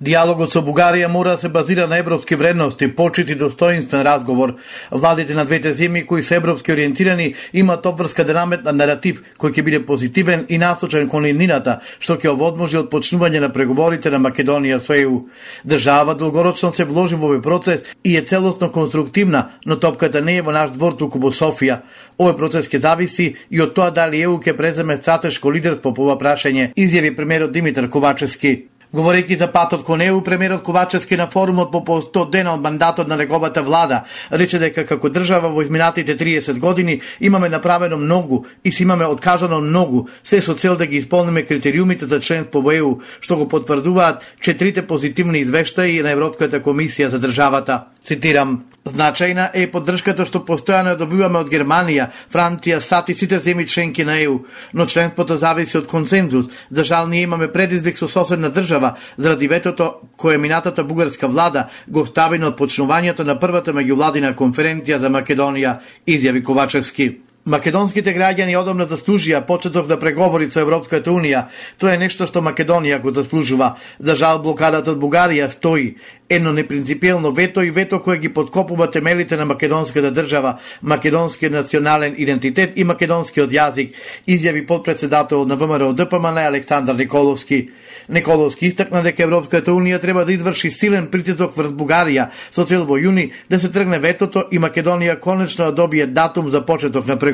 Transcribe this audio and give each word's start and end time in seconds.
Диалогот 0.00 0.48
со 0.48 0.62
Бугарија 0.64 1.10
мора 1.12 1.34
да 1.34 1.38
се 1.38 1.48
базира 1.52 1.86
на 1.86 1.98
европски 2.00 2.34
вредности, 2.34 2.88
почит 2.88 3.30
и 3.30 3.34
достоинствен 3.34 4.02
разговор. 4.02 4.54
Владите 4.90 5.34
на 5.34 5.44
двете 5.44 5.74
земји 5.76 6.06
кои 6.06 6.22
се 6.22 6.38
европски 6.40 6.72
ориентирани 6.72 7.34
имаат 7.52 7.86
обврска 7.86 8.24
да 8.24 8.46
на 8.46 8.72
наратив 8.72 9.20
кој 9.38 9.52
ќе 9.52 9.62
биде 9.62 9.80
позитивен 9.86 10.46
и 10.48 10.58
насочен 10.58 11.08
кон 11.08 11.24
линината, 11.24 11.80
што 12.00 12.16
ќе 12.16 12.32
овозможи 12.32 12.78
од 12.78 12.88
почнување 12.88 13.40
на 13.40 13.52
преговорите 13.52 14.10
на 14.10 14.16
Македонија 14.16 14.80
со 14.80 14.96
ЕУ. 14.96 15.28
Држава 15.68 16.14
долгорочно 16.14 16.72
се 16.72 16.84
вложи 16.84 17.14
во 17.14 17.28
овој 17.28 17.42
процес 17.42 17.84
и 18.04 18.16
е 18.16 18.22
целосно 18.22 18.72
конструктивна, 18.72 19.50
но 19.66 19.76
топката 19.76 20.24
не 20.24 20.38
е 20.38 20.42
во 20.42 20.50
наш 20.50 20.70
двор 20.70 20.96
туку 20.96 21.20
во 21.20 21.28
Софија. 21.28 21.82
Овој 22.16 22.38
процес 22.40 22.72
ќе 22.72 22.80
зависи 22.80 23.36
и 23.50 23.60
од 23.60 23.76
тоа 23.76 23.90
дали 23.90 24.24
ЕУ 24.24 24.40
ќе 24.40 24.56
преземе 24.56 24.96
стратешко 24.96 25.52
лидерство 25.52 25.92
по 25.92 26.08
ова 26.08 26.16
прашање, 26.16 26.72
изјави 26.72 27.16
премиерот 27.16 27.52
Димитар 27.52 27.90
Ковачевски. 27.90 28.69
Говорејќи 28.90 29.36
за 29.38 29.46
патот 29.46 29.84
кон 29.86 30.00
ЕУ, 30.02 30.18
премиерот 30.26 30.64
Ковачевски 30.66 31.14
на 31.16 31.28
форумот 31.30 31.70
по 31.70 32.00
100 32.02 32.24
дена 32.30 32.54
од 32.56 32.60
мандатот 32.60 33.08
на 33.08 33.16
неговата 33.16 33.62
влада 33.62 34.00
рече 34.32 34.58
дека 34.58 34.82
како 34.86 35.08
држава 35.08 35.46
во 35.48 35.62
изминатите 35.62 36.16
30 36.18 36.58
години 36.58 37.00
имаме 37.20 37.48
направено 37.48 37.96
многу 37.96 38.44
и 38.64 38.72
си 38.72 38.82
имаме 38.82 39.06
откажано 39.06 39.60
многу, 39.60 40.08
се 40.24 40.40
со 40.42 40.54
цел 40.54 40.76
да 40.76 40.86
ги 40.86 40.96
исполниме 40.96 41.42
критериумите 41.42 42.06
за 42.06 42.20
членство 42.20 42.60
во 42.60 42.72
ЕУ, 42.74 42.98
што 43.20 43.36
го 43.36 43.46
потврдуваат 43.48 44.26
четирите 44.40 44.82
позитивни 44.82 45.38
извештаи 45.38 46.02
на 46.02 46.10
Европската 46.10 46.58
комисија 46.58 47.14
за 47.14 47.20
државата. 47.20 47.84
Цитирам, 48.02 48.64
Значајна 48.84 49.50
е 49.52 49.66
поддршката 49.68 50.24
што 50.24 50.40
постојано 50.48 50.94
добиваме 50.96 51.42
од 51.42 51.50
Германија, 51.52 52.06
Франција, 52.32 52.78
САД 52.80 53.12
и 53.12 53.14
сите 53.14 53.36
земји 53.36 53.68
членки 53.68 54.04
на 54.08 54.16
ЕУ, 54.16 54.38
но 54.72 54.86
членството 54.86 55.36
зависи 55.36 55.76
од 55.78 55.86
консензус. 55.86 56.48
За 56.70 56.84
жал 56.84 57.08
ние 57.08 57.28
имаме 57.28 57.52
предизвик 57.52 57.98
со 57.98 58.08
соседна 58.08 58.50
држава 58.50 58.96
заради 59.16 59.48
ветото 59.48 59.94
кое 60.16 60.38
минатата 60.38 60.84
бугарска 60.84 61.28
влада 61.28 61.68
го 61.88 62.06
стави 62.06 62.38
на 62.38 62.56
почнувањето 62.56 63.24
на 63.24 63.38
првата 63.38 63.72
меѓувладина 63.76 64.34
конференција 64.34 64.98
за 64.98 65.12
Македонија, 65.12 65.78
изјави 66.06 66.42
Ковачевски. 66.42 67.29
Македонските 67.48 68.12
граѓани 68.12 68.52
одамна 68.60 68.84
заслужија 68.84 69.38
почеток 69.48 69.86
да 69.88 69.96
преговори 69.96 70.50
со 70.52 70.60
Европската 70.60 71.08
Унија. 71.08 71.46
Тоа 71.80 71.94
е 71.94 72.00
нешто 72.02 72.26
што 72.28 72.42
Македонија 72.44 73.00
го 73.00 73.14
заслужува. 73.16 73.78
За 73.98 74.12
жал 74.14 74.42
блокадата 74.44 74.92
од 74.92 75.00
Бугарија 75.00 75.48
стои 75.48 75.94
едно 76.28 76.52
непринципиелно 76.52 77.32
вето 77.32 77.62
и 77.62 77.70
вето 77.70 78.02
кое 78.02 78.18
ги 78.18 78.28
подкопува 78.28 78.90
темелите 78.90 79.36
на 79.36 79.44
македонската 79.44 80.12
држава, 80.12 80.58
македонскиот 80.82 81.52
национален 81.52 82.14
идентитет 82.18 82.72
и 82.76 82.84
македонскиот 82.84 83.50
јазик, 83.50 83.96
изјави 84.28 84.66
подпредседател 84.66 85.46
на 85.46 85.56
ВМРО 85.56 85.92
ДПМН 85.92 86.38
Александар 86.38 86.94
Николовски. 86.94 87.70
Николовски 88.08 88.66
истакна 88.66 89.02
дека 89.02 89.22
Европската 89.22 89.72
унија 89.72 90.00
треба 90.00 90.24
да 90.24 90.32
изврши 90.32 90.70
силен 90.70 91.08
притисок 91.10 91.56
врз 91.56 91.72
Бугарија 91.72 92.28
со 92.50 92.66
цел 92.66 92.84
во 92.84 93.00
јуни 93.00 93.30
да 93.50 93.58
се 93.58 93.70
тргне 93.70 93.98
ветото 93.98 94.44
и 94.52 94.58
Македонија 94.58 95.18
конечно 95.20 95.64
да 95.64 95.72
добие 95.72 96.06
датум 96.06 96.50
за 96.50 96.66
почеток 96.66 97.06
на 97.06 97.16
преговори. 97.16 97.29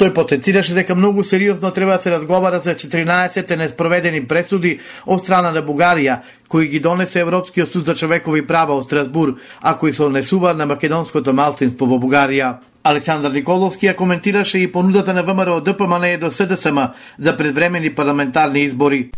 Тој 0.00 0.14
потенцираше 0.16 0.72
дека 0.72 0.94
многу 0.96 1.20
сериозно 1.24 1.70
треба 1.76 1.92
да 1.92 2.02
се 2.02 2.10
разговара 2.10 2.60
за 2.60 2.74
14 2.74 3.56
неспроведени 3.56 4.22
пресуди 4.24 4.78
од 5.04 5.20
страна 5.24 5.50
на 5.52 5.60
Бугарија, 5.60 6.22
кои 6.48 6.68
ги 6.72 6.80
донесе 6.80 7.20
Европскиот 7.20 7.72
суд 7.72 7.86
за 7.86 7.94
човекови 7.94 8.46
права 8.46 8.78
од 8.80 8.86
Страсбур, 8.86 9.34
а 9.60 9.76
кои 9.76 9.92
се 9.92 10.02
однесува 10.02 10.54
на 10.54 10.66
македонското 10.66 11.32
малцинство 11.32 11.86
во 11.86 12.00
Бугарија. 12.00 12.54
Александар 12.84 13.32
Николовски 13.32 13.86
ја 13.86 13.94
коментираше 13.94 14.58
и 14.58 14.72
понудата 14.72 15.12
на 15.12 15.22
ВМРО 15.22 15.60
ДПМН 15.60 16.16
до 16.20 16.30
СДСМ 16.32 16.78
за 17.18 17.36
предвремени 17.36 17.94
парламентарни 17.94 18.60
избори. 18.64 19.10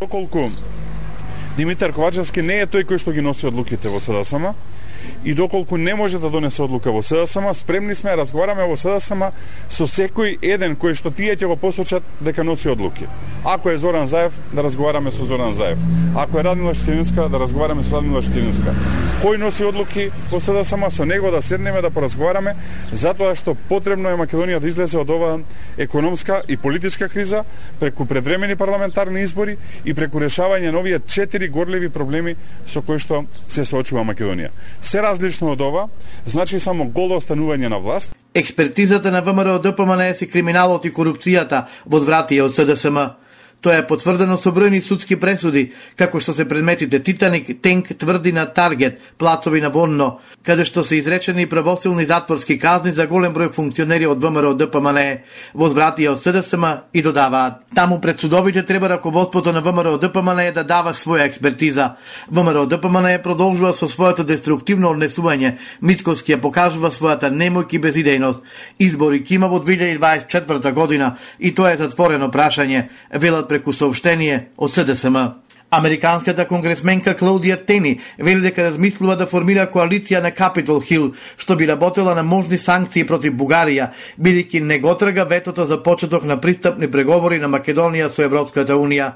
Доколку 0.00 0.50
Димитар 1.56 1.92
Ковачевски 1.92 2.42
не 2.42 2.62
е 2.62 2.66
тој 2.66 2.86
кој 2.86 3.02
што 3.02 3.10
ги 3.10 3.20
носи 3.20 3.46
одлуките 3.50 3.90
во 3.90 3.98
СДСМ, 4.00 4.54
и 5.24 5.34
доколку 5.34 5.76
не 5.76 5.94
може 5.94 6.18
да 6.18 6.30
донесе 6.30 6.62
одлука 6.62 6.92
во 6.92 7.02
СДСМ, 7.02 7.52
спремни 7.54 7.94
сме 7.94 8.16
разговараме 8.16 8.66
во 8.66 8.76
СДСМ 8.76 9.30
со 9.70 9.86
секој 9.86 10.38
еден 10.42 10.76
кој 10.76 10.94
што 10.94 11.10
тие 11.10 11.36
ќе 11.36 11.46
го 11.46 11.56
посочат 11.56 12.02
дека 12.20 12.44
носи 12.44 12.68
одлуки. 12.68 13.06
Ако 13.44 13.70
е 13.70 13.78
Зоран 13.78 14.06
Заев, 14.06 14.32
да 14.52 14.62
разговараме 14.62 15.10
со 15.10 15.24
Зоран 15.24 15.52
Заев. 15.52 15.78
Ако 16.16 16.38
е 16.38 16.44
Радмила 16.44 16.74
Штининска, 16.74 17.28
да 17.28 17.38
разговараме 17.38 17.82
со 17.82 17.96
Радмила 17.96 18.22
Штининска. 18.22 18.74
Кој 19.22 19.38
носи 19.38 19.62
одлуки 19.62 20.08
во 20.32 20.40
СДСМ, 20.42 20.88
со 20.90 21.04
него 21.06 21.30
да 21.30 21.38
седнеме 21.42 21.78
да 21.78 21.92
поразговараме, 21.94 22.56
затоа 22.90 23.36
што 23.38 23.54
потребно 23.54 24.10
е 24.10 24.18
Македонија 24.18 24.58
да 24.58 24.66
излезе 24.66 24.98
од 24.98 25.12
оваа 25.14 25.36
економска 25.78 26.40
и 26.50 26.56
политичка 26.56 27.06
криза 27.08 27.44
преку 27.78 28.02
предвремени 28.04 28.56
парламентарни 28.58 29.22
избори 29.22 29.54
и 29.84 29.94
преку 29.94 30.18
решавање 30.18 30.74
на 30.74 30.82
овие 30.82 30.98
четири 31.06 31.48
горливи 31.48 31.88
проблеми 31.88 32.34
со 32.66 32.82
кои 32.82 32.98
што 32.98 33.22
се 33.46 33.62
соочува 33.64 34.02
Македонија 34.02 34.50
се 34.82 35.02
различно 35.06 35.54
од 35.54 35.60
ова, 35.62 35.86
значи 36.26 36.58
само 36.60 36.90
голо 36.90 37.22
останување 37.22 37.70
на 37.70 37.78
власт. 37.78 38.16
Експертизата 38.34 39.10
на 39.14 39.22
ВМРО 39.22 39.58
ДПМН 39.62 40.00
е 40.10 40.14
си 40.14 40.26
криминалот 40.26 40.84
и 40.84 40.90
корупцијата 40.90 41.68
возврати 41.86 42.40
од 42.42 42.58
СДСМ. 42.58 43.21
Тоа 43.62 43.78
е 43.78 43.84
потврдено 43.86 44.34
со 44.42 44.50
бројни 44.50 44.80
судски 44.82 45.14
пресуди, 45.22 45.68
како 45.94 46.18
што 46.18 46.32
се 46.34 46.48
предметите 46.50 46.98
Титаник, 46.98 47.46
Тенк, 47.62 47.92
Тврдина, 47.94 48.48
Таргет, 48.50 48.98
Плацови 49.18 49.60
на 49.62 49.68
Вонно, 49.70 50.18
каде 50.42 50.64
што 50.66 50.82
се 50.82 50.96
изречени 50.98 51.46
правосилни 51.46 52.02
затворски 52.02 52.56
казни 52.58 52.90
за 52.90 53.06
голем 53.06 53.30
број 53.30 53.52
функционери 53.54 54.08
од 54.10 54.18
ВМРО 54.18 54.56
ДПМН, 54.58 54.98
возвратија 55.54 56.16
од 56.16 56.24
СДСМ 56.24 56.64
и 56.92 57.04
додаваат. 57.06 57.60
Таму 57.74 58.00
пред 58.00 58.20
судовите 58.20 58.64
треба 58.66 58.88
раководството 58.90 59.52
на 59.52 59.62
ВМРО 59.62 59.94
ДПМН 59.98 60.50
да 60.58 60.64
дава 60.64 60.90
своја 60.90 61.28
експертиза. 61.30 61.92
ВМРО 62.34 62.66
ДПМН 62.66 63.22
продолжува 63.22 63.72
со 63.78 63.86
своето 63.86 64.24
деструктивно 64.24 64.90
однесување, 64.90 65.54
Мицковски 65.80 66.34
ја 66.34 66.40
покажува 66.42 66.90
својата 66.90 67.30
немојка 67.30 67.78
и 67.78 67.82
безидејност. 67.86 68.42
Избори 68.82 69.22
ќе 69.22 69.38
има 69.38 69.46
во 69.46 69.62
2024 69.62 70.74
година 70.74 71.14
и 71.38 71.54
тоа 71.54 71.76
е 71.76 71.78
затворено 71.78 72.26
прашање, 72.26 72.88
велат 73.14 73.51
преку 73.52 73.72
сообштение 73.72 74.48
од 74.56 74.72
СДСМ. 74.72 75.16
Американската 75.72 76.44
конгресменка 76.48 77.12
Клаудија 77.16 77.56
Тени 77.66 77.98
вели 78.18 78.40
дека 78.44 78.64
размислува 78.64 79.16
да 79.16 79.26
формира 79.28 79.66
коалиција 79.72 80.22
на 80.24 80.30
Капитол 80.32 80.80
Хил, 80.84 81.10
што 81.36 81.56
би 81.56 81.68
работела 81.68 82.14
на 82.14 82.22
можни 82.22 82.58
санкции 82.58 83.04
против 83.08 83.36
Бугарија, 83.36 83.90
бидејќи 84.20 84.60
не 84.68 84.78
го 84.80 84.94
трга 85.00 85.24
ветото 85.28 85.66
за 85.68 85.82
почеток 85.82 86.24
на 86.24 86.40
пристапни 86.40 86.88
преговори 86.88 87.40
на 87.40 87.48
Македонија 87.48 88.08
со 88.12 88.24
Европската 88.24 88.76
Унија. 88.76 89.12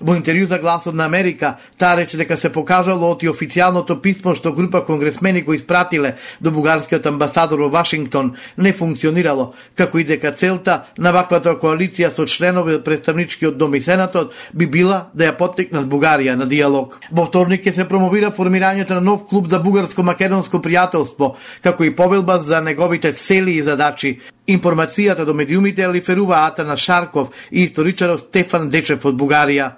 Во 0.00 0.16
интервју 0.16 0.46
за 0.46 0.58
Гласот 0.58 0.94
на 0.94 1.04
Америка, 1.04 1.56
таа 1.78 1.96
рече 1.96 2.16
дека 2.16 2.36
се 2.36 2.50
покажало 2.52 3.10
од 3.10 3.22
и 3.22 3.28
официјалното 3.30 4.00
писмо 4.00 4.34
што 4.34 4.52
група 4.52 4.84
конгресмени 4.84 5.42
го 5.42 5.54
испратиле 5.54 6.16
до 6.40 6.50
бугарскиот 6.50 7.06
амбасадор 7.06 7.60
во 7.60 7.68
Вашингтон 7.68 8.34
не 8.56 8.72
функционирало, 8.72 9.54
како 9.76 9.98
и 9.98 10.04
дека 10.04 10.32
целта 10.32 10.84
на 10.98 11.12
ваквата 11.12 11.54
коалиција 11.60 12.10
со 12.14 12.26
членови 12.26 12.78
од 12.78 12.84
представничкиот 12.84 13.58
дом 13.58 13.74
и 13.74 13.80
Сенатот 13.80 14.34
би 14.52 14.66
била 14.66 15.08
да 15.14 15.30
ја 15.30 15.36
поттикнат 15.38 15.86
Бугарија 15.86 16.36
на 16.36 16.46
диалог. 16.46 17.00
Во 17.10 17.26
вторник 17.26 17.64
ќе 17.64 17.74
се 17.74 17.88
промовира 17.88 18.32
формирањето 18.34 18.98
на 18.98 19.00
нов 19.00 19.26
клуб 19.30 19.50
за 19.50 19.60
бугарско-македонско 19.62 20.60
пријателство, 20.60 21.34
како 21.62 21.84
и 21.84 21.94
повелба 21.94 22.38
за 22.38 22.60
неговите 22.60 23.12
цели 23.12 23.58
и 23.58 23.62
задачи. 23.62 24.18
Информацијата 24.46 25.24
до 25.24 25.32
медиумите 25.34 25.86
лиферува 25.88 26.42
Атана 26.44 26.76
Шарков 26.76 27.30
и 27.50 27.62
историчарот 27.64 28.26
Стефан 28.28 28.68
Дечев 28.68 29.04
од 29.04 29.16
Бугарија. 29.16 29.70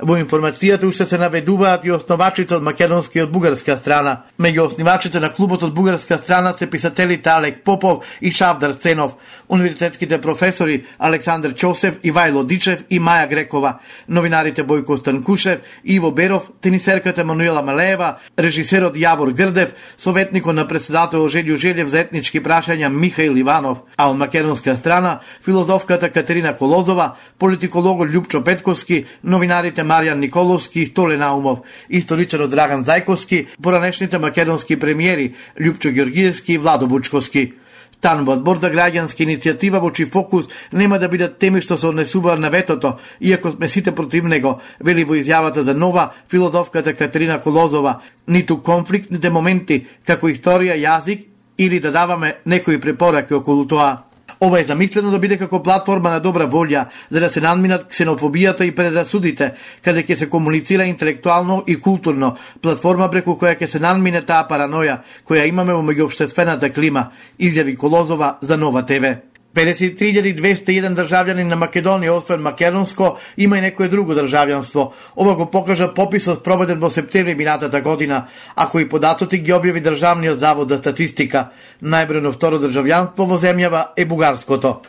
Во 0.00 0.16
информацијата 0.18 0.88
уште 0.88 1.06
се 1.06 1.18
наведуваат 1.18 1.84
и 1.84 1.92
основачите 1.92 2.56
од 2.56 2.62
македонска 2.62 3.18
и 3.18 3.22
од 3.22 3.30
бугарска 3.30 3.76
страна. 3.76 4.24
Меѓу 4.38 4.66
основачите 4.68 5.20
на 5.20 5.30
клубот 5.32 5.62
од 5.62 5.74
бугарска 5.74 6.18
страна 6.18 6.52
се 6.52 6.70
писателите 6.70 7.30
Алек 7.30 7.62
Попов 7.64 8.04
и 8.20 8.32
Шавдар 8.32 8.72
Ценов, 8.72 9.12
универзитетските 9.48 10.20
професори 10.20 10.84
Александар 10.98 11.54
Чосев, 11.54 12.00
Ивајло 12.02 12.44
Дичев 12.46 12.84
и 12.90 13.00
Маја 13.00 13.28
Грекова, 13.28 13.78
новинарите 14.08 14.64
Бојко 14.64 14.98
Станкушев, 14.98 15.60
Иво 15.84 16.10
Беров, 16.10 16.50
тенисерката 16.60 17.24
Мануела 17.24 17.62
Малеева, 17.62 18.18
режисерот 18.38 18.96
Јавор 18.96 19.32
Грдев, 19.32 19.74
советникот 19.96 20.54
на 20.54 20.68
председател 20.68 21.28
Желју 21.28 21.56
Желев 21.56 21.88
за 21.88 22.00
етнички 22.00 22.40
прашања 22.40 22.88
Михаил 22.88 23.36
Иванов, 23.36 23.78
а 23.96 24.10
од 24.10 24.16
македонска 24.16 24.76
страна 24.76 25.20
филозофката 25.44 26.10
Катерина 26.10 26.52
Колозова, 26.56 27.16
политикологот 27.38 28.08
Љупчо 28.08 28.44
Петковски, 28.44 29.04
новинар 29.22 29.63
новинарите 29.64 29.82
Маријан 29.82 30.20
Николовски 30.20 30.80
и 30.80 30.86
Столе 30.86 31.16
Наумов, 31.16 31.60
историчарот 31.88 32.50
Драган 32.50 32.84
Зајковски, 32.84 33.46
поранешните 33.62 34.18
македонски 34.18 34.76
премиери 34.76 35.34
Лјупчо 35.58 35.90
Георгиевски 35.90 36.52
и 36.52 36.58
Владо 36.58 36.86
Бучковски. 36.86 37.52
Тан 38.00 38.24
во 38.24 38.34
одбор 38.36 38.58
за 38.60 38.68
граѓанска 38.68 39.24
иницијатива 39.24 39.80
во 39.80 39.88
чиј 39.88 40.10
фокус 40.12 40.48
нема 40.72 40.98
да 40.98 41.08
бидат 41.08 41.38
теми 41.38 41.62
што 41.62 41.78
се 41.78 41.86
однесуваат 41.86 42.40
на 42.40 42.50
ветото, 42.50 42.98
иако 43.20 43.52
сме 43.52 43.68
сите 43.68 43.94
против 43.94 44.24
него, 44.24 44.60
вели 44.80 45.04
во 45.04 45.16
изјавата 45.16 45.64
за 45.64 45.74
нова 45.74 46.12
филозофката 46.28 46.92
Катерина 46.92 47.40
Колозова, 47.40 48.02
ниту 48.28 48.60
конфликтните 48.60 49.30
моменти 49.30 49.86
како 50.04 50.28
историја, 50.28 50.76
јазик 50.76 51.24
или 51.58 51.80
да 51.80 51.90
даваме 51.90 52.36
некои 52.44 52.80
препораки 52.80 53.34
околу 53.34 53.64
тоа. 53.64 54.04
Ова 54.44 54.60
е 54.60 54.64
замислено 54.64 55.10
да 55.10 55.18
биде 55.18 55.38
како 55.40 55.62
платформа 55.64 56.10
на 56.12 56.20
добра 56.20 56.44
волја, 56.44 56.84
за 57.08 57.20
да 57.20 57.30
се 57.32 57.40
надминат 57.40 57.86
ксенофобијата 57.88 58.66
и 58.68 58.74
предрасудите, 58.76 59.54
каде 59.80 60.04
ќе 60.04 60.18
се 60.20 60.28
комуницира 60.28 60.84
интелектуално 60.84 61.62
и 61.66 61.78
културно, 61.80 62.34
платформа 62.60 63.08
преку 63.08 63.38
која 63.40 63.56
ќе 63.56 63.72
се 63.72 63.80
надмине 63.80 64.20
таа 64.20 64.44
параноја 64.44 65.00
која 65.24 65.48
имаме 65.48 65.72
во 65.72 65.80
меѓуобштествената 65.80 66.74
клима, 66.74 67.10
изјави 67.40 67.76
Колозова 67.76 68.36
за 68.42 68.60
Нова 68.60 68.84
ТВ. 68.84 69.33
53.201 69.54 70.96
државјани 70.98 71.44
на 71.46 71.56
Македонија, 71.56 72.16
освен 72.18 72.42
македонско, 72.42 73.16
има 73.36 73.58
и 73.58 73.60
некое 73.60 73.88
друго 73.88 74.16
државјанство. 74.18 74.88
Ова 75.16 75.34
го 75.34 75.46
покажа 75.50 75.92
пописот 75.94 76.42
проведен 76.42 76.80
во 76.80 76.90
септември 76.90 77.34
минатата 77.34 77.80
година, 77.80 78.26
а 78.56 78.68
кои 78.68 78.88
податоти 78.88 79.38
ги 79.38 79.52
објави 79.52 79.82
Државниот 79.84 80.40
завод 80.40 80.68
за 80.68 80.78
статистика. 80.82 81.50
Најбрено 81.82 82.32
второ 82.32 82.58
државјанство 82.58 83.28
во 83.30 83.38
земјава 83.38 83.86
е 83.96 84.04
бугарското 84.04 84.80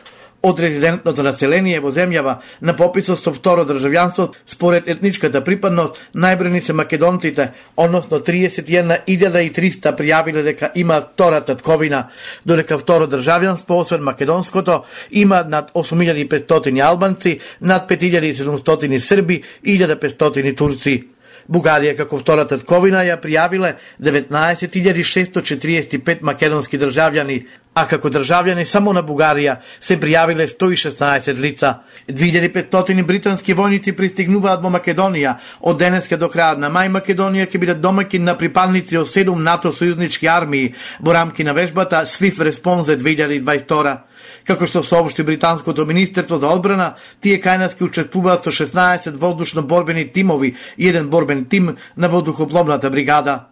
од 0.46 0.60
резидентното 0.62 1.24
население 1.26 1.80
во 1.82 1.90
земјава 1.90 2.36
на 2.60 2.74
пописот 2.78 3.18
со 3.18 3.32
второ 3.34 3.64
државјанство 3.66 4.28
според 4.46 4.88
етничката 4.88 5.42
припадност 5.44 5.98
најбрани 6.14 6.60
се 6.62 6.76
македонците, 6.76 7.48
односно 7.76 8.20
31.300 8.20 9.94
пријавиле 9.98 10.44
дека 10.46 10.70
има 10.74 11.00
втора 11.02 11.40
татковина, 11.40 12.06
додека 12.44 12.78
второ 12.78 13.10
државјанство 13.10 13.80
освен 13.82 14.06
македонското 14.06 14.84
има 15.10 15.42
над 15.48 15.72
8500 15.74 16.80
албанци, 16.80 17.38
над 17.60 17.90
5700 17.90 18.98
срби 18.98 19.42
и 19.64 19.78
1500 19.78 20.56
турци. 20.56 21.15
Бугарија 21.48 21.96
како 21.96 22.18
втора 22.18 22.44
татковина 22.48 23.04
ја 23.06 23.16
пријавиле 23.22 23.74
19.645 24.02 26.22
македонски 26.26 26.78
државјани, 26.78 27.46
а 27.74 27.86
како 27.86 28.10
државјани 28.10 28.64
само 28.64 28.92
на 28.92 29.02
Бугарија 29.06 29.56
се 29.80 30.00
пријавиле 30.00 30.48
116 30.50 31.40
лица. 31.40 31.74
2500 32.08 33.06
британски 33.06 33.54
војници 33.54 33.92
пристигнуваат 33.96 34.62
во 34.62 34.70
Македонија. 34.74 35.34
Од 35.60 35.78
денеска 35.78 36.16
до 36.16 36.28
крајот 36.32 36.58
на 36.58 36.68
мај 36.70 36.88
Македонија 36.98 37.46
ќе 37.46 37.58
биде 37.62 37.74
домаќин 37.74 38.22
на 38.26 38.34
припадници 38.38 38.96
од 38.98 39.06
7 39.12 39.38
НАТО 39.38 39.72
сојузнички 39.72 40.28
армии 40.30 40.74
во 41.00 41.12
рамки 41.12 41.44
на 41.44 41.52
вежбата 41.52 42.06
Swift 42.06 42.42
Response 42.42 42.96
2022. 42.96 43.96
Како 44.44 44.66
што 44.66 44.82
сообшти 44.82 45.22
британското 45.22 45.86
министерство 45.86 46.38
за 46.38 46.48
одбрана, 46.48 46.94
тие 47.20 47.40
кајнаски 47.42 47.84
учествуваат 47.84 48.44
со 48.44 48.50
16 48.50 49.18
воздушно-борбени 49.18 50.12
тимови 50.12 50.54
и 50.76 50.88
еден 50.88 51.08
борбен 51.08 51.44
тим 51.44 51.76
на 51.96 52.08
воздухопловната 52.08 52.90
бригада. 52.90 53.46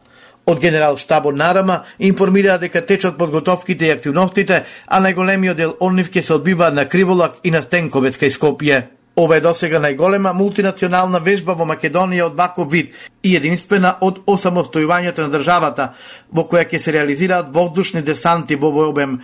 Од 0.46 0.60
генерал 0.60 0.98
штабо 0.98 1.32
Нарама 1.32 1.84
информираа 1.98 2.58
дека 2.58 2.86
течат 2.86 3.18
подготовките 3.18 3.86
и 3.86 3.94
активностите, 3.96 4.64
а 4.86 5.00
најголемиот 5.00 5.56
дел 5.56 5.72
од 5.80 5.94
нив 5.96 6.10
ќе 6.12 6.22
се 6.22 6.34
одбива 6.34 6.70
на 6.70 6.84
Криволак 6.88 7.40
и 7.44 7.50
на 7.50 7.62
Стенковец 7.62 8.20
кај 8.20 8.34
Скопје. 8.34 8.82
Ова 9.16 9.36
е 9.38 9.40
досега 9.40 9.78
најголема 9.78 10.32
мултинационална 10.34 11.20
вежба 11.22 11.54
во 11.54 11.64
Македонија 11.70 12.26
од 12.26 12.36
ваков 12.36 12.72
вид 12.72 12.94
и 13.22 13.36
единствена 13.38 13.94
од 14.02 14.18
осамостојувањето 14.26 15.22
на 15.22 15.30
државата, 15.30 15.92
во 16.34 16.42
која 16.50 16.66
ќе 16.66 16.80
се 16.82 16.92
реализираат 16.96 17.52
воздушни 17.54 18.02
десанти 18.02 18.58
во 18.58 18.72
обем, 18.88 19.20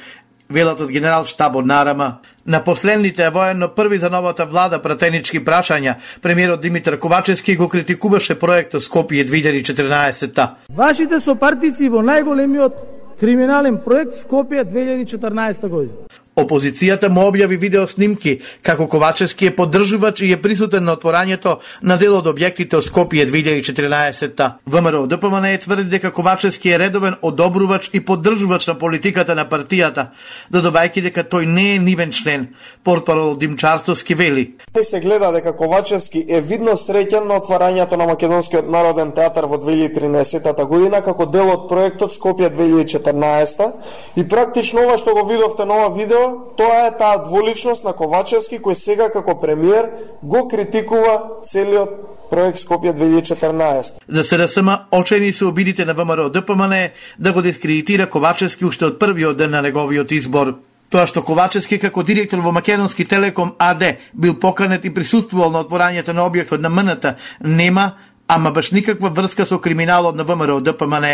велат 0.50 0.81
од 0.81 0.91
генерал 0.91 1.25
штабот 1.26 1.67
Нарама. 1.67 2.19
На 2.47 2.64
последните 2.64 3.31
воено 3.31 3.69
први 3.69 3.99
за 3.99 4.11
новата 4.11 4.47
влада 4.47 4.79
пратенички 4.82 5.41
прашања, 5.44 5.94
премиерот 6.23 6.61
Димитар 6.61 6.99
Ковачевски 6.99 7.56
го 7.56 7.69
критикуваше 7.69 8.35
проектот 8.38 8.82
Скопје 8.82 9.25
2014-та. 9.25 10.56
Вашите 10.69 11.20
сопартици 11.20 11.88
во 11.88 12.02
најголемиот 12.02 12.82
криминален 13.20 13.79
проект 13.85 14.17
Скопје 14.19 14.64
2014 14.64 15.69
година. 15.69 16.08
Опозицијата 16.41 17.09
му 17.13 17.27
објави 17.29 17.59
видео 17.61 17.87
снимки 17.89 18.39
како 18.63 18.87
Ковачевски 18.89 19.47
е 19.47 19.55
поддржувач 19.57 20.21
и 20.25 20.33
е 20.33 20.41
присутен 20.41 20.85
на 20.85 20.97
отворањето 20.97 21.59
на 21.83 21.97
дел 22.01 22.17
од 22.17 22.31
објектите 22.33 22.79
од 22.79 22.87
Скопје 22.87 23.27
2014-та. 23.29 24.47
ВМРО 24.67 25.07
ДПМН 25.07 25.45
е 25.53 25.59
тврди 25.59 25.91
дека 25.91 26.11
Ковачевски 26.11 26.71
е 26.71 26.79
редовен 26.79 27.15
одобрувач 27.23 27.91
и 27.93 28.01
поддржувач 28.01 28.67
на 28.67 28.75
политиката 28.79 29.35
на 29.35 29.45
партијата, 29.45 30.07
додавајќи 30.53 31.03
дека 31.11 31.25
тој 31.25 31.45
не 31.47 31.75
е 31.75 31.79
нивен 31.79 32.13
член. 32.13 32.49
Портпарол 32.85 33.37
Димчарстовски 33.37 34.15
вели. 34.15 34.55
Се 34.83 35.01
гледа 35.01 35.33
дека 35.33 35.53
Ковачевски 35.57 36.25
е 36.29 36.41
видно 36.41 36.73
среќен 36.77 37.29
на 37.29 37.37
отворањето 37.41 37.97
на 37.97 38.07
Македонскиот 38.07 38.71
народен 38.71 39.13
театар 39.13 39.45
во 39.45 39.59
2013 39.61 40.65
година 40.65 41.03
како 41.05 41.27
дел 41.27 41.51
од 41.53 41.69
проектот 41.69 42.17
Скопје 42.17 42.49
2014 42.49 43.71
и 44.17 44.29
практично 44.29 44.87
ова 44.87 44.97
што 44.99 45.15
го 45.15 45.27
видовте 45.29 45.65
на 45.65 45.75
ова 45.75 45.95
видео 45.95 46.30
тоа 46.56 46.87
е 46.87 46.97
таа 46.99 47.23
дволичност 47.25 47.85
на 47.85 47.93
Ковачевски 47.93 48.61
кој 48.61 48.75
сега 48.75 49.11
како 49.11 49.41
премиер 49.41 49.91
го 50.23 50.49
критикува 50.49 51.43
целиот 51.44 52.31
проект 52.31 52.59
Скопје 52.59 52.94
2014. 52.94 54.00
За 54.09 54.25
СДСМ 54.25 54.69
очени 54.93 55.32
се 55.32 55.44
обидите 55.44 55.85
на 55.85 55.94
ВМРО 55.94 56.29
ДПМН 56.31 56.75
да 57.19 57.32
го 57.32 57.43
дискредитира 57.43 58.11
Ковачевски 58.11 58.65
уште 58.65 58.87
од 58.87 58.99
првиот 58.99 59.37
ден 59.37 59.50
на 59.50 59.62
неговиот 59.62 60.12
избор. 60.12 60.55
Тоа 60.91 61.06
што 61.06 61.23
Ковачевски 61.23 61.79
како 61.79 62.03
директор 62.03 62.41
во 62.43 62.50
Македонски 62.53 63.05
Телеком 63.06 63.53
АД 63.59 63.83
бил 64.15 64.35
поканет 64.35 64.85
и 64.85 64.94
присутствувал 64.94 65.50
на 65.50 65.62
отворањето 65.62 66.12
на 66.12 66.26
објектот 66.26 66.59
на 66.59 66.71
МНТ 66.71 67.15
нема 67.47 67.93
ама 68.31 68.50
баш 68.50 68.71
никаква 68.71 69.09
врска 69.11 69.47
со 69.47 69.59
криминалот 69.59 70.17
на 70.17 70.25
ВМРО 70.25 70.61
ДПМН. 70.61 71.05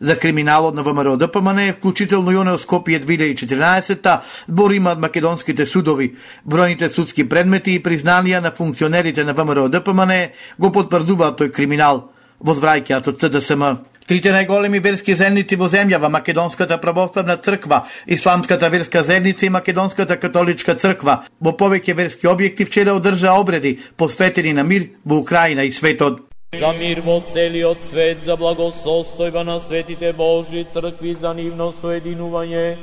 За 0.00 0.16
криминалот 0.16 0.74
на 0.74 0.82
ВМРО 0.82 1.16
ДПМН, 1.16 1.72
вклучително 1.72 2.30
и 2.32 2.36
оне 2.36 2.56
Скопје 2.56 2.98
2014-та, 3.04 4.22
збор 4.48 4.72
имаат 4.72 4.98
македонските 4.98 5.66
судови. 5.66 6.16
Бројните 6.48 6.88
судски 6.88 7.28
предмети 7.28 7.76
и 7.76 7.82
признанија 7.82 8.40
на 8.40 8.50
функционерите 8.50 9.24
на 9.24 9.34
ВМРО 9.34 9.68
ДПМН 9.68 10.32
го 10.58 10.72
потврдуваат 10.72 11.40
тој 11.40 11.52
криминал. 11.52 12.08
Возвраќаат 12.40 13.08
од 13.08 13.20
ЦДСМ. 13.20 13.62
Трите 14.08 14.32
најголеми 14.32 14.80
верски 14.80 15.14
зедници 15.14 15.56
во 15.56 15.68
земјава, 15.68 16.08
Македонската 16.08 16.80
православна 16.80 17.36
црква, 17.36 17.84
Исламската 18.06 18.68
верска 18.68 19.02
зедница 19.02 19.46
и 19.46 19.50
Македонската 19.50 20.16
католичка 20.16 20.74
црква, 20.74 21.22
во 21.40 21.52
повеќе 21.52 21.94
верски 21.94 22.26
објекти 22.26 22.66
вчера 22.66 22.96
одржа 22.96 23.36
обреди 23.36 23.78
посветени 23.96 24.52
на 24.52 24.64
мир 24.64 24.88
во 25.04 25.20
Украина 25.20 25.64
и 25.64 25.72
светот. 25.72 26.31
За 26.52 26.70
мир 26.72 27.00
во 27.00 27.14
целиот 27.24 27.80
свет, 27.80 28.18
за 28.20 28.34
благосостојба 28.36 29.40
на 29.40 29.54
светите 29.56 30.12
Божи 30.12 30.66
цркви, 30.68 31.14
за 31.16 31.32
нивно 31.32 31.70
соединување. 31.72 32.76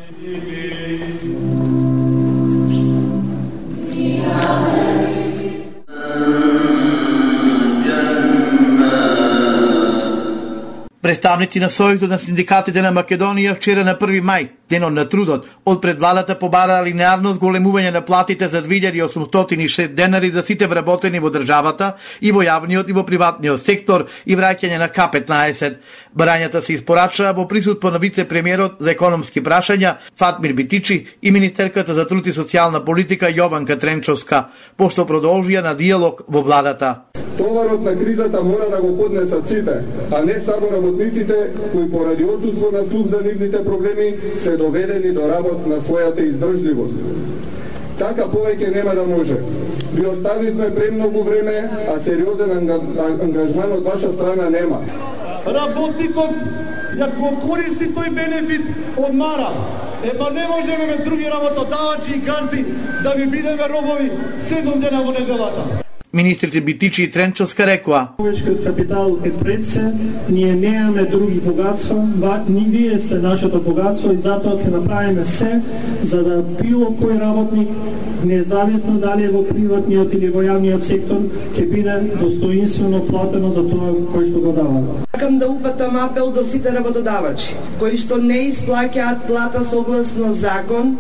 Представници 11.06 11.62
на 11.62 11.70
Сојузот 11.70 12.10
на 12.10 12.18
синдикатите 12.18 12.82
на 12.82 12.90
Македонија 12.90 13.54
вчера 13.54 13.86
на 13.86 13.94
1 13.94 14.26
мај, 14.26 14.50
денот 14.70 14.94
на 14.94 15.06
трудот, 15.10 15.48
од 15.66 15.82
пред 15.82 16.00
владата 16.00 16.36
побараа 16.40 16.84
линеарно 16.86 17.34
зголемување 17.36 17.92
на 17.94 18.02
платите 18.06 18.48
за 18.48 18.62
2806 18.62 19.96
денари 19.96 20.32
за 20.32 20.44
сите 20.44 20.68
вработени 20.68 21.20
во 21.20 21.30
државата 21.30 21.96
и 22.22 22.32
во 22.32 22.44
јавниот 22.46 22.90
и 22.90 22.94
во 22.94 23.04
приватниот 23.04 23.62
сектор 23.62 24.06
и 24.26 24.36
враќање 24.36 24.78
на 24.78 24.90
К15. 24.90 25.80
Барањата 26.16 26.62
се 26.62 26.74
испорачаа 26.74 27.34
во 27.34 27.48
присутство 27.48 27.92
на 27.92 28.00
вице-премиерот 28.00 28.80
за 28.80 28.92
економски 28.92 29.42
прашања 29.42 29.96
Фатмир 30.18 30.54
Битичи 30.54 31.06
и 31.22 31.32
министерката 31.32 31.94
за 31.94 32.08
труд 32.08 32.28
и 32.28 32.34
социјална 32.34 32.86
политика 32.86 33.30
Јованка 33.30 33.80
Тренчовска, 33.80 34.50
пошто 34.78 35.06
продолжија 35.06 35.64
на 35.64 35.76
диалог 35.76 36.24
во 36.28 36.42
владата. 36.42 37.10
Товарот 37.40 37.82
на 37.84 37.96
кризата 38.00 38.44
мора 38.44 38.70
да 38.70 38.82
го 38.82 38.98
поднесат 38.98 39.48
сите, 39.48 39.84
а 40.12 40.24
не 40.24 40.42
само 40.42 40.72
работниците 40.72 41.34
кои 41.72 41.92
поради 41.92 42.24
отсутство 42.24 42.70
на 42.74 42.86
слух 42.86 43.08
за 43.08 43.22
нивните 43.24 43.66
проблеми 43.66 44.16
се 44.36 44.58
доведени 44.60 45.14
до 45.16 45.28
работ 45.32 45.68
на 45.68 45.80
својата 45.82 46.26
издржливост. 46.28 46.96
Така 48.00 48.28
повеќе 48.32 48.76
нема 48.76 48.96
да 48.96 49.04
може. 49.08 49.40
Ви 49.94 50.06
оставивме 50.08 50.70
премногу 50.76 51.24
време, 51.24 51.70
а 51.94 52.00
сериозен 52.00 52.52
ангажман 53.22 53.74
од 53.80 53.84
ваша 53.84 54.14
страна 54.14 54.50
нема. 54.50 54.80
Работникот 55.46 56.36
ја 57.00 57.10
го 57.18 57.34
користи 57.48 57.92
тој 57.96 58.14
бенефит 58.16 58.66
од 58.98 59.14
мара. 59.14 59.52
Ема 60.04 60.30
не 60.32 60.48
можеме 60.48 60.86
ме 60.88 61.04
други 61.04 61.28
работодавачи 61.28 62.16
и 62.16 62.22
газди 62.30 62.66
да 63.04 63.10
ви 63.18 63.28
бидеме 63.28 63.68
робови 63.70 64.12
седум 64.48 64.80
дена 64.80 65.04
во 65.04 65.12
неделата. 65.12 65.89
Министрите 66.14 66.62
Битичи 66.62 67.04
и 67.04 67.10
Тренчовска 67.12 67.68
рекоа. 67.68 68.08
Човечкиот 68.18 68.64
капитал 68.64 69.18
е 69.24 69.32
пред 69.34 69.66
се, 69.66 69.94
ние 70.30 70.54
неаме 70.54 71.04
други 71.04 71.40
богатства, 71.40 72.08
ни 72.50 72.66
вие 72.70 73.00
сте 73.00 73.16
нашето 73.16 73.62
богатство 73.62 74.14
и 74.14 74.18
затоа 74.18 74.58
ќе 74.58 74.72
направиме 74.74 75.24
се 75.24 75.62
за 76.02 76.24
да 76.24 76.42
било 76.42 76.90
кој 76.98 77.20
работник, 77.22 77.70
независно 78.26 78.98
дали 78.98 79.30
е 79.30 79.36
во 79.36 79.44
приватниот 79.46 80.14
или 80.18 80.34
во 80.34 80.42
јавниот 80.42 80.82
сектор, 80.82 81.22
ќе 81.54 81.70
биде 81.70 82.02
достоинствено 82.18 83.06
платено 83.06 83.54
за 83.54 83.70
тоа 83.70 83.94
кој 84.10 84.26
што 84.32 84.42
го 84.42 84.58
дава. 84.58 85.09
Сакам 85.20 85.40
да 85.40 85.50
упатам 85.50 85.98
апел 85.98 86.32
до 86.32 86.44
сите 86.46 86.72
работодавачи, 86.72 87.56
кои 87.80 87.98
што 88.00 88.16
не 88.24 88.38
исплаќаат 88.48 89.26
плата 89.28 89.66
согласно 89.68 90.30
закон, 90.32 90.94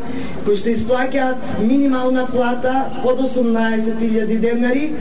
кои 0.43 0.57
што 0.59 0.73
исплаќаат 0.73 1.61
минимална 1.63 2.25
плата 2.27 2.73
под 2.99 3.21
18.000 3.29 4.39
денари, 4.43 4.91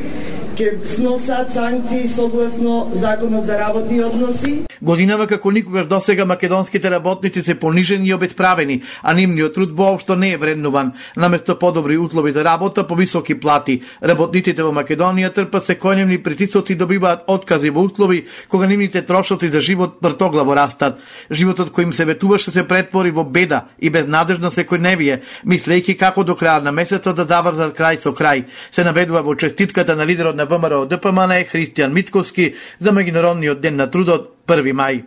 ќе 0.58 0.84
сносат 0.84 1.52
санкции 1.54 2.08
согласно 2.08 2.90
Законот 2.92 3.44
за 3.44 3.58
работни 3.58 4.00
односи. 4.02 4.64
Годинава 4.82 5.26
како 5.26 5.50
никогаш 5.50 5.86
досега 5.86 6.24
македонските 6.24 6.90
работници 6.90 7.42
се 7.42 7.54
понижени 7.54 8.08
и 8.08 8.14
обесправени, 8.14 8.82
а 9.02 9.14
нивниот 9.14 9.54
труд 9.54 9.76
воопшто 9.76 10.16
не 10.16 10.32
е 10.32 10.36
вреднуван. 10.36 10.92
Наместо 11.16 11.58
подобри 11.58 11.98
услови 11.98 12.32
за 12.32 12.44
работа, 12.44 12.86
по 12.86 12.94
високи 12.94 13.40
плати. 13.40 13.82
Работниците 14.02 14.62
во 14.62 14.72
Македонија 14.74 15.30
трпат 15.34 15.66
секојдневни 15.66 16.22
притисоци 16.22 16.72
и 16.72 16.76
добиваат 16.76 17.24
откази 17.26 17.70
во 17.70 17.82
услови 17.86 18.26
кога 18.48 18.66
нивните 18.66 19.02
трошоци 19.02 19.50
за 19.50 19.60
живот 19.60 19.98
бртоглаво 20.02 20.56
растат. 20.56 20.98
Животот 21.30 21.70
кој 21.70 21.82
им 21.82 21.92
се 21.92 22.04
ветуваше 22.04 22.50
се 22.50 22.66
претвори 22.68 23.10
во 23.10 23.24
беда 23.24 23.64
и 23.78 23.90
безнадежно 23.90 24.50
секојдневие, 24.50 25.20
мислејќи 25.46 25.98
како 25.98 26.24
до 26.24 26.34
крајот 26.34 26.62
на 26.62 26.72
месецот 26.72 27.16
да 27.16 27.26
заврзат 27.26 27.78
крај 27.78 28.02
со 28.02 28.10
крај. 28.10 28.44
Се 28.70 28.84
наведува 28.84 29.22
во 29.22 29.34
честитката 29.34 29.96
на 29.96 30.06
лидерот 30.06 30.36
на 30.36 30.47
ВМРО 30.48 30.86
ДПМН 30.86 31.44
Христијан 31.52 31.92
Митковски 31.92 32.54
за 32.78 32.92
Меѓународниот 32.92 33.60
ден 33.60 33.76
на 33.76 33.86
трудот 33.90 34.34
1 34.46 34.72
мај. 34.72 35.04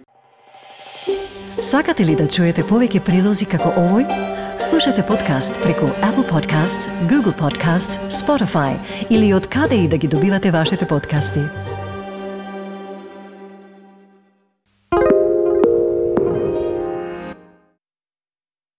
Сакате 1.61 2.05
ли 2.05 2.15
да 2.15 2.27
чуете 2.27 2.63
повеќе 2.63 3.03
прилози 3.05 3.45
како 3.45 3.73
овој? 3.77 4.05
Слушате 4.61 5.01
подкаст 5.01 5.57
преку 5.63 5.89
Apple 6.05 6.29
Podcasts, 6.29 6.89
Google 7.09 7.33
Podcasts, 7.33 7.97
Spotify 8.09 8.77
или 9.09 9.33
од 9.33 9.47
каде 9.47 9.75
и 9.75 9.87
да 9.87 9.97
ги 9.97 10.07
добивате 10.07 10.51
вашите 10.51 10.87
подкасти. 10.87 11.70